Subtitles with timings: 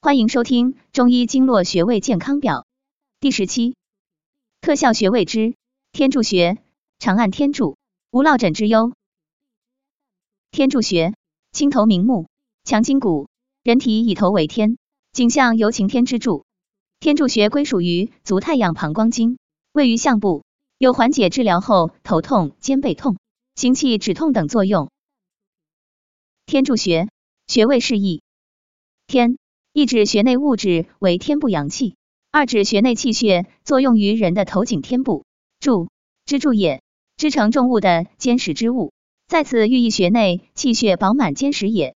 [0.00, 2.66] 欢迎收听中医经络穴位健康表
[3.18, 3.74] 第十期，
[4.60, 5.56] 特效穴位之
[5.90, 6.62] 天柱穴，
[7.00, 7.76] 长按天柱，
[8.12, 8.92] 无落枕之忧。
[10.52, 11.14] 天柱穴，
[11.50, 12.28] 清头明目，
[12.62, 13.28] 强筋骨，
[13.64, 14.78] 人体以头为天，
[15.12, 16.44] 景象由擎天之柱。
[17.00, 19.36] 天柱穴归属于足太阳膀胱经，
[19.72, 20.44] 位于项部，
[20.78, 23.16] 有缓解治疗后头痛、肩背痛、
[23.56, 24.92] 行气止痛等作用。
[26.46, 27.08] 天柱穴
[27.48, 28.22] 穴位示意，
[29.08, 29.38] 天。
[29.78, 31.94] 一指穴内物质为天部阳气，
[32.32, 35.24] 二指穴内气血作用于人的头颈天部。
[35.60, 35.88] 柱，
[36.24, 36.82] 支柱也，
[37.16, 38.90] 支承重物的坚实之物，
[39.28, 41.94] 在此寓意穴内气血饱满坚实也。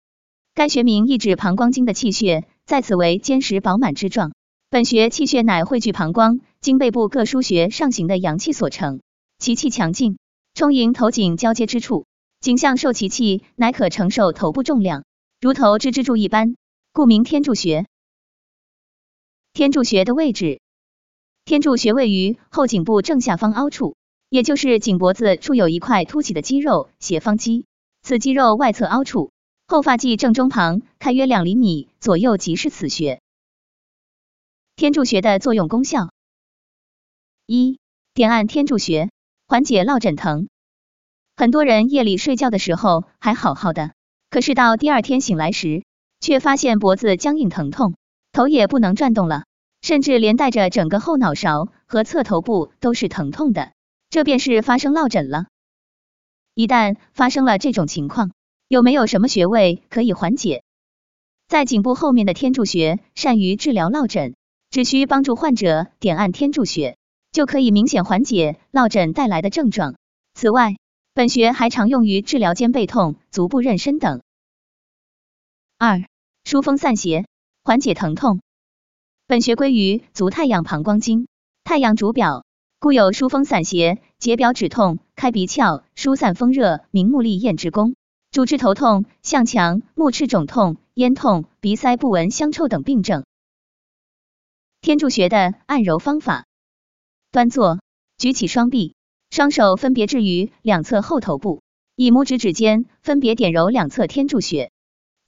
[0.54, 4.30] 该穴名意指膀胱经的气血在此为坚实饱满之状。
[4.70, 9.00] 本穴气血乃汇聚膀胱经背部各腧穴上行的阳气所成，
[9.40, 10.18] 其气强劲，
[10.54, 12.06] 充盈头颈交接之处，
[12.38, 15.02] 颈项受其气，乃可承受头部重量，
[15.40, 16.54] 如头之支柱一般。
[16.94, 17.86] 故名天柱穴。
[19.54, 20.60] 天柱穴的位置，
[21.46, 23.96] 天柱穴位于后颈部正下方凹处，
[24.28, 27.64] 也就是颈脖子处有一块凸起的肌肉斜方肌，
[28.02, 29.32] 此肌肉外侧凹处，
[29.66, 33.22] 后发际正中旁开约两厘米左右即是此穴。
[34.76, 36.10] 天柱穴的作用功效：
[37.46, 37.78] 一、
[38.12, 39.08] 点按天柱穴，
[39.48, 40.46] 缓解落枕疼。
[41.36, 43.94] 很多人夜里睡觉的时候还好好的，
[44.28, 45.84] 可是到第二天醒来时，
[46.22, 47.94] 却发现脖子僵硬疼痛，
[48.30, 49.44] 头也不能转动了，
[49.82, 53.72] 甚至连带着整个后脑勺和侧头部都是疼痛的，
[54.08, 55.46] 这便是发生落枕了。
[56.54, 58.30] 一旦发生了这种情况，
[58.68, 60.62] 有没有什么穴位可以缓解？
[61.48, 64.36] 在颈部后面的天柱穴善于治疗落枕，
[64.70, 66.96] 只需帮助患者点按天柱穴，
[67.32, 69.96] 就可以明显缓解落枕带来的症状。
[70.34, 70.76] 此外，
[71.14, 74.22] 本穴还常用于治疗肩背痛、足部妊娠等。
[75.78, 76.04] 二
[76.52, 77.24] 疏风散邪，
[77.64, 78.42] 缓解疼痛。
[79.26, 81.26] 本穴归于足太阳膀胱经，
[81.64, 82.44] 太阳主表，
[82.78, 87.94] 故有疏风散邪、解表止痛、开鼻窍、疏散风热、明目利咽之功。
[88.30, 93.24] 主治头痛、向强、目赤肿痛、咽痛、鼻塞不闻香臭等病症。
[94.82, 96.44] 天柱穴的按揉方法：
[97.30, 97.80] 端坐，
[98.18, 98.94] 举起双臂，
[99.30, 101.62] 双手分别置于两侧后头部，
[101.96, 104.70] 以拇指指尖分别点揉两侧天柱穴。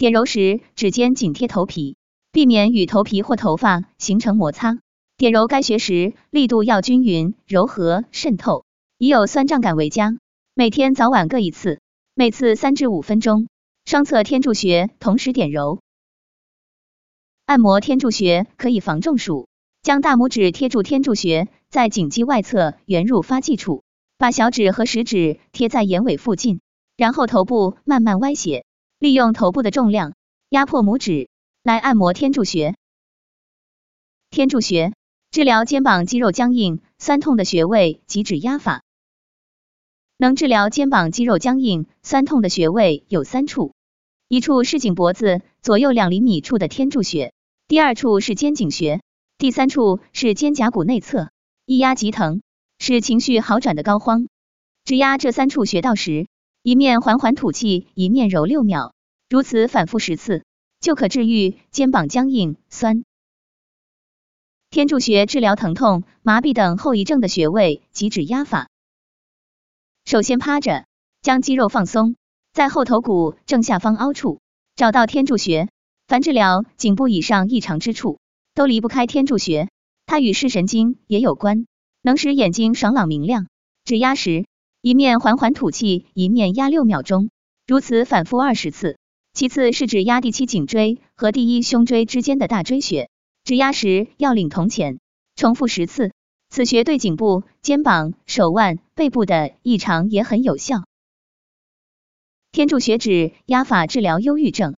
[0.05, 1.97] 点揉时，指尖紧贴头皮，
[2.31, 4.77] 避免与头皮或头发形成摩擦。
[5.17, 8.67] 点揉该穴时，力度要均匀、柔和、渗透，
[8.99, 10.19] 以有酸胀感为佳。
[10.53, 11.81] 每天早晚各一次，
[12.15, 13.49] 每次三至五分钟。
[13.87, 15.79] 双侧天柱穴同时点揉。
[17.47, 19.49] 按摩天柱穴可以防中暑。
[19.83, 23.85] 将大拇指贴住天柱穴，在颈肌外侧圆入发际处，
[24.19, 26.61] 把小指和食指贴在眼尾附近，
[26.95, 28.67] 然后头部慢慢歪斜。
[28.99, 30.15] 利用头部的重量
[30.49, 31.29] 压迫拇指
[31.63, 32.75] 来按摩天柱穴。
[34.31, 34.93] 天柱穴
[35.31, 38.83] 治疗肩膀肌肉僵硬、酸痛的穴位及指压法。
[40.17, 43.75] 能治疗肩膀肌肉僵硬、酸痛的穴位有三处，
[44.29, 47.33] 一处是颈脖子左右两厘米处的天柱穴，
[47.67, 49.03] 第二处是肩颈穴，
[49.39, 51.31] 第三处是肩胛骨内侧。
[51.67, 52.43] 一压即疼，
[52.79, 54.29] 使情绪好转的膏肓。
[54.85, 56.29] 指压这三处穴道时，
[56.65, 58.95] 一面缓缓吐气，一面揉六秒。
[59.29, 60.45] 如此反复十次，
[60.81, 63.05] 就可治愈肩膀僵硬、酸。
[64.71, 68.71] 天柱穴治疗疼痛、麻痹等后遗症的穴位及指压法。
[70.07, 70.87] 首先趴着，
[71.21, 72.17] 将肌肉放松，
[72.55, 74.41] 在后头骨正下方凹处
[74.75, 75.69] 找到天柱穴。
[76.09, 78.21] 凡治疗颈部以上异常之处，
[78.55, 79.69] 都离不开天柱穴，
[80.07, 81.67] 它与视神经也有关，
[82.01, 83.49] 能使眼睛爽朗明亮。
[83.85, 84.47] 指压时，
[84.85, 87.31] 一面缓缓吐气，一面压六秒钟，
[87.67, 88.99] 如此反复二十次。
[89.33, 93.09] 其次是指压第七颈椎和第一胸椎之间的大椎穴，
[93.45, 94.99] 指压时要领铜钱，
[95.37, 96.13] 重复十次。
[96.51, 100.85] 此穴对颈部、肩膀、手腕、背部的异常也很有效。
[102.53, 104.77] 天柱穴指压法治疗忧郁症，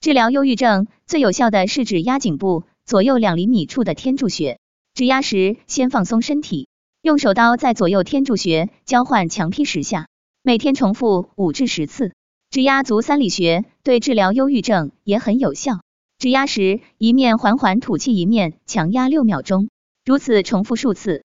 [0.00, 4.58] 治疗忧郁症最有效的是指压颈部左右两厘米处的天柱穴。
[4.94, 6.68] 指压时先放松身体，
[7.02, 10.06] 用手刀在左右天柱穴交换强劈十下，
[10.40, 12.14] 每天重复五至十次。
[12.48, 15.80] 指压足三里穴对治疗忧郁症也很有效。
[16.18, 19.68] 指压时，一面缓缓吐气，一面强压六秒钟，
[20.04, 21.24] 如此重复数次。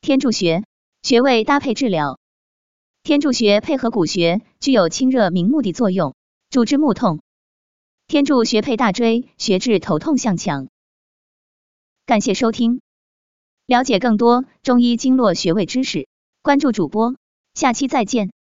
[0.00, 0.62] 天柱穴
[1.02, 2.20] 穴位搭配治疗，
[3.02, 6.14] 天柱穴配合骨穴，具有清热明目的作用，
[6.50, 7.18] 主治目痛。
[8.06, 10.68] 天柱穴配大椎穴治头痛向强。
[12.06, 12.80] 感谢收听，
[13.66, 16.06] 了解更多中医经络穴位知识，
[16.42, 17.14] 关注主播，
[17.54, 18.33] 下期再见。